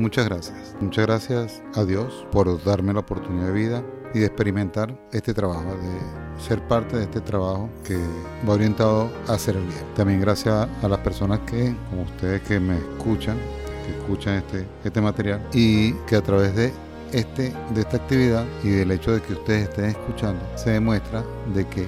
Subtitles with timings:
[0.00, 0.74] Muchas gracias.
[0.80, 5.76] Muchas gracias a Dios por darme la oportunidad de vida y de experimentar este trabajo,
[5.76, 7.98] de ser parte de este trabajo que
[8.48, 9.84] va orientado a hacer el bien.
[9.94, 13.36] También gracias a las personas que, como ustedes que me escuchan,
[13.84, 16.72] que escuchan este, este material y que a través de
[17.12, 21.68] este, de esta actividad y del hecho de que ustedes estén escuchando, se demuestra de
[21.68, 21.86] que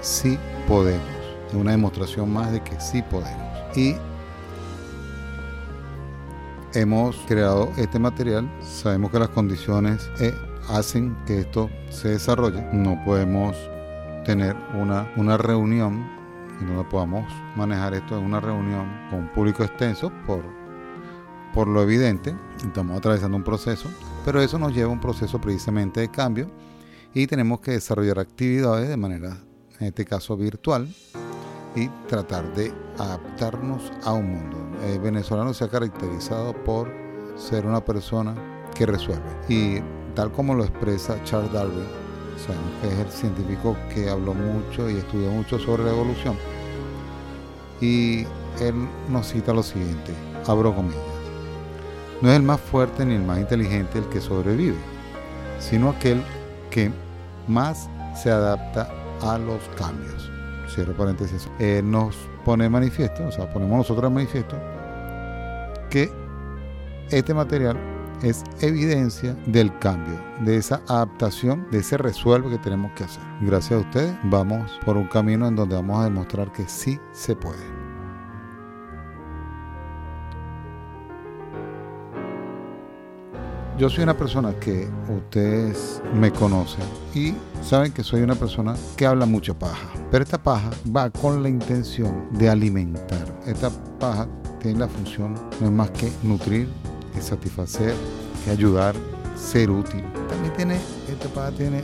[0.00, 1.04] sí podemos.
[1.46, 3.76] Es una demostración más de que sí podemos.
[3.76, 3.96] Y
[6.74, 8.50] hemos creado este material.
[8.60, 10.34] Sabemos que las condiciones eh,
[10.68, 12.62] hacen que esto se desarrolle.
[12.72, 13.56] No podemos
[14.24, 16.06] tener una, una reunión
[16.60, 17.24] y no podamos
[17.56, 20.44] manejar esto en una reunión con un público extenso por,
[21.54, 22.34] por lo evidente.
[22.64, 23.88] Estamos atravesando un proceso,
[24.24, 26.50] pero eso nos lleva a un proceso precisamente de cambio
[27.14, 29.38] y tenemos que desarrollar actividades de manera,
[29.80, 30.88] en este caso virtual,
[31.74, 34.56] y tratar de adaptarnos a un mundo.
[34.84, 36.92] El venezolano se ha caracterizado por
[37.36, 38.34] ser una persona
[38.74, 39.24] que resuelve.
[39.48, 39.80] Y
[40.14, 41.86] tal como lo expresa Charles Darwin,
[42.44, 46.36] sabemos que es el científico que habló mucho y estudió mucho sobre la evolución.
[47.80, 48.26] Y
[48.60, 48.74] él
[49.08, 50.12] nos cita lo siguiente,
[50.46, 51.00] abro comillas.
[52.20, 54.76] No es el más fuerte ni el más inteligente el que sobrevive,
[55.58, 56.22] sino aquel
[56.70, 56.92] que
[57.48, 58.90] más se adapta
[59.22, 60.30] a los cambios
[60.70, 64.56] cierro paréntesis, eh, nos pone manifiesto, o sea, ponemos nosotros en manifiesto,
[65.90, 66.10] que
[67.10, 67.76] este material
[68.22, 73.22] es evidencia del cambio, de esa adaptación, de ese resuelve que tenemos que hacer.
[73.40, 77.34] Gracias a ustedes vamos por un camino en donde vamos a demostrar que sí se
[77.34, 77.79] puede.
[83.80, 87.32] Yo soy una persona que ustedes me conocen y
[87.62, 89.88] saben que soy una persona que habla mucha paja.
[90.10, 93.40] Pero esta paja va con la intención de alimentar.
[93.46, 94.28] Esta paja
[94.60, 95.32] tiene la función
[95.62, 96.68] no es más que nutrir,
[97.14, 97.94] que satisfacer,
[98.44, 98.94] que ayudar,
[99.34, 100.04] ser útil.
[100.28, 100.76] También tiene,
[101.08, 101.82] esta paja tiene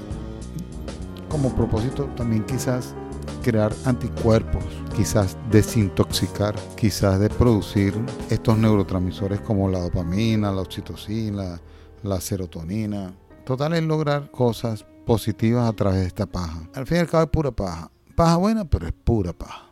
[1.31, 2.95] como propósito también quizás
[3.43, 4.65] crear anticuerpos,
[4.95, 7.95] quizás desintoxicar, quizás de producir
[8.29, 11.59] estos neurotransmisores como la dopamina, la oxitocina,
[12.07, 13.15] la serotonina.
[13.45, 16.69] Total es lograr cosas positivas a través de esta paja.
[16.75, 17.91] Al fin y al cabo es pura paja.
[18.15, 19.71] Paja buena, pero es pura paja.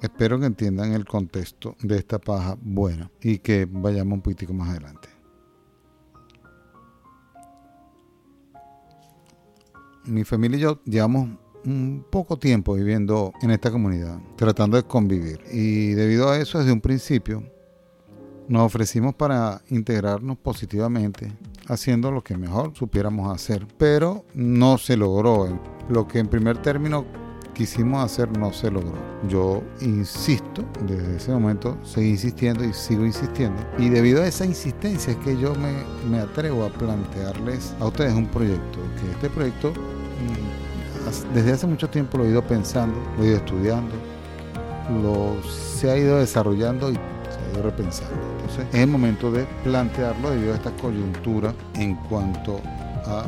[0.00, 4.70] Espero que entiendan el contexto de esta paja buena y que vayamos un poquitico más
[4.70, 5.08] adelante.
[10.06, 11.28] Mi familia y yo llevamos
[11.64, 15.42] un poco tiempo viviendo en esta comunidad, tratando de convivir.
[15.52, 17.44] Y debido a eso, desde un principio,
[18.50, 21.32] nos ofrecimos para integrarnos positivamente,
[21.68, 25.60] haciendo lo que mejor supiéramos hacer, pero no se logró.
[25.88, 27.04] Lo que en primer término
[27.54, 28.98] quisimos hacer no se logró.
[29.28, 33.62] Yo insisto, desde ese momento seguí insistiendo y sigo insistiendo.
[33.78, 38.14] Y debido a esa insistencia es que yo me, me atrevo a plantearles a ustedes
[38.14, 43.22] un proyecto, que este proyecto mm, desde hace mucho tiempo lo he ido pensando, lo
[43.22, 43.94] he ido estudiando,
[45.04, 46.98] lo se ha ido desarrollando y
[47.62, 48.14] repensando.
[48.40, 52.60] Entonces es el momento de plantearlo debido a esta coyuntura en cuanto
[53.06, 53.24] a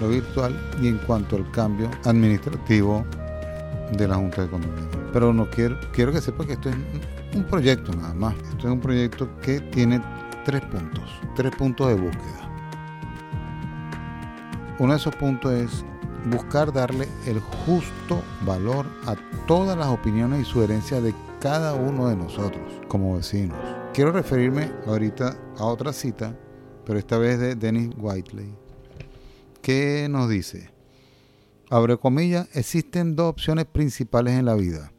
[0.00, 3.04] lo virtual y en cuanto al cambio administrativo
[3.92, 4.88] de la Junta de Condominio.
[5.12, 6.76] Pero no quiero, quiero que sepa que esto es
[7.34, 8.34] un proyecto nada más.
[8.50, 10.00] Esto es un proyecto que tiene
[10.44, 12.48] tres puntos, tres puntos de búsqueda.
[14.78, 15.84] Uno de esos puntos es
[16.26, 19.16] buscar darle el justo valor a
[19.46, 23.56] todas las opiniones y sugerencias de cada uno de nosotros como vecinos.
[23.94, 26.36] Quiero referirme ahorita a otra cita,
[26.84, 28.54] pero esta vez de Dennis Whiteley,
[29.62, 30.70] que nos dice,
[31.70, 34.92] abre comillas, existen dos opciones principales en la vida.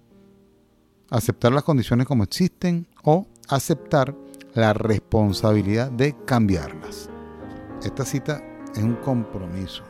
[1.09, 4.15] Aceptar las condiciones como existen o aceptar
[4.53, 7.09] la responsabilidad de cambiarlas.
[7.83, 8.43] Esta cita
[8.75, 9.83] es un compromiso,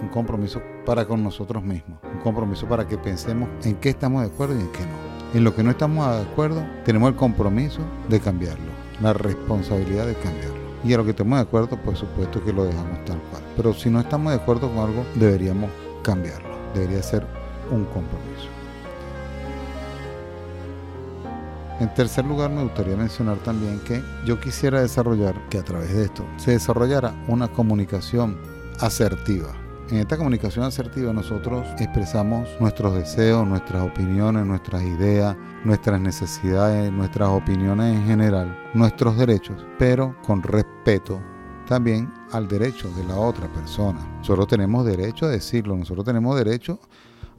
[0.00, 4.28] un compromiso para con nosotros mismos, un compromiso para que pensemos en qué estamos de
[4.28, 7.80] acuerdo y en qué no en lo que no estamos de acuerdo, tenemos el compromiso
[8.08, 8.70] de cambiarlo,
[9.02, 10.54] la responsabilidad de cambiarlo.
[10.84, 13.42] Y a lo que estemos de acuerdo, por supuesto que lo dejamos tal cual.
[13.56, 15.70] Pero si no estamos de acuerdo con algo, deberíamos
[16.02, 16.56] cambiarlo.
[16.72, 17.26] Debería ser
[17.72, 18.48] un compromiso.
[21.80, 26.04] En tercer lugar, me gustaría mencionar también que yo quisiera desarrollar que a través de
[26.04, 28.38] esto se desarrollara una comunicación
[28.78, 29.63] asertiva.
[29.90, 37.28] En esta comunicación asertiva nosotros expresamos nuestros deseos, nuestras opiniones, nuestras ideas, nuestras necesidades, nuestras
[37.28, 41.20] opiniones en general, nuestros derechos, pero con respeto
[41.68, 44.00] también al derecho de la otra persona.
[44.18, 46.80] Nosotros tenemos derecho a decirlo, nosotros tenemos derecho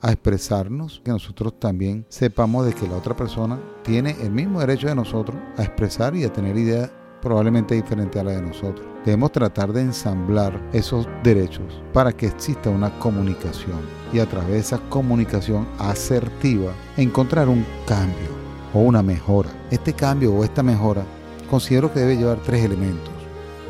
[0.02, 4.88] a expresarnos, que nosotros también sepamos de que la otra persona tiene el mismo derecho
[4.88, 6.92] de nosotros a expresar y a tener ideas
[7.26, 8.86] probablemente diferentes a la de nosotros.
[9.04, 13.80] Debemos tratar de ensamblar esos derechos para que exista una comunicación
[14.14, 18.30] y a través de esa comunicación asertiva encontrar un cambio
[18.76, 19.50] o una mejora.
[19.72, 21.02] Este cambio o esta mejora
[21.50, 23.12] considero que debe llevar tres elementos.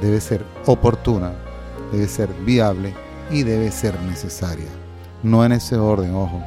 [0.01, 1.31] Debe ser oportuna,
[1.93, 2.93] debe ser viable
[3.31, 4.67] y debe ser necesaria.
[5.23, 6.43] No en ese orden, ojo.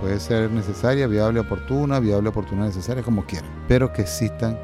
[0.00, 3.50] Puede ser necesaria, viable, oportuna, viable, oportuna, necesaria, como quieran.
[3.66, 4.56] Pero que existan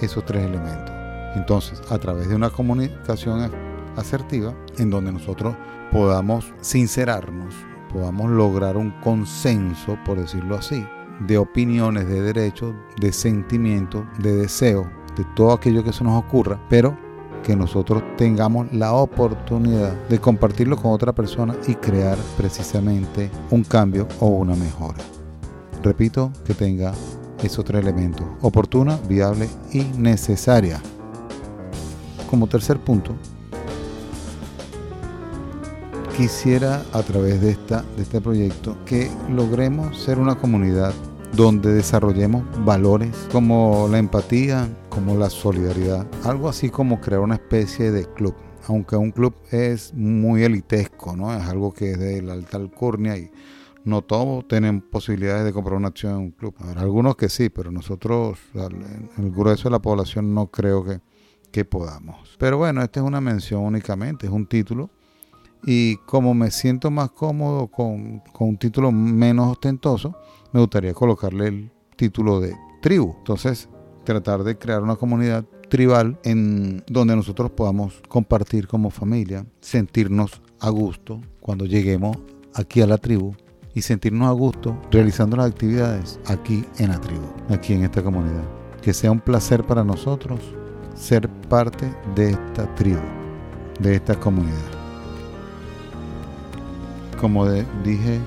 [0.00, 1.01] esos tres elementos.
[1.34, 3.50] Entonces, a través de una comunicación
[3.96, 5.54] asertiva, en donde nosotros
[5.90, 7.54] podamos sincerarnos,
[7.92, 10.84] podamos lograr un consenso, por decirlo así,
[11.20, 14.86] de opiniones, de derechos, de sentimientos, de deseos,
[15.16, 16.96] de todo aquello que se nos ocurra, pero
[17.42, 24.06] que nosotros tengamos la oportunidad de compartirlo con otra persona y crear precisamente un cambio
[24.20, 24.98] o una mejora.
[25.82, 26.92] Repito, que tenga
[27.42, 30.80] esos tres elementos, oportuna, viable y necesaria.
[32.32, 33.14] Como tercer punto,
[36.16, 40.94] quisiera a través de, esta, de este proyecto que logremos ser una comunidad
[41.36, 47.90] donde desarrollemos valores como la empatía, como la solidaridad, algo así como crear una especie
[47.90, 48.34] de club.
[48.66, 51.34] Aunque un club es muy elitesco, ¿no?
[51.34, 53.30] Es algo que es de la alta alcurnia y
[53.84, 56.54] no todos tienen posibilidades de comprar una acción en un club.
[56.78, 61.00] Algunos que sí, pero nosotros, el grueso de la población, no creo que,
[61.52, 62.36] que podamos.
[62.38, 64.90] Pero bueno, esta es una mención únicamente, es un título.
[65.64, 70.16] Y como me siento más cómodo con, con un título menos ostentoso,
[70.52, 73.14] me gustaría colocarle el título de tribu.
[73.18, 73.68] Entonces,
[74.04, 80.68] tratar de crear una comunidad tribal en donde nosotros podamos compartir como familia, sentirnos a
[80.70, 82.18] gusto cuando lleguemos
[82.54, 83.34] aquí a la tribu
[83.74, 88.44] y sentirnos a gusto realizando las actividades aquí en la tribu, aquí en esta comunidad.
[88.82, 90.40] Que sea un placer para nosotros
[90.94, 93.02] ser parte de esta tribu,
[93.78, 94.56] de esta comunidad.
[97.20, 97.46] Como
[97.84, 98.18] dije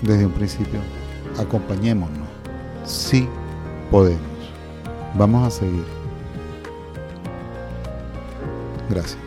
[0.00, 0.80] desde un principio,
[1.38, 2.26] acompañémonos.
[2.86, 3.28] Sí
[3.90, 4.22] podemos.
[5.14, 5.84] Vamos a seguir.
[8.88, 9.23] Gracias.